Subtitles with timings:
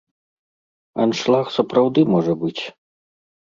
[1.03, 2.59] Аншлаг сапраўды можа быць.